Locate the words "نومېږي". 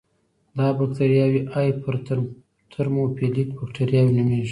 4.17-4.49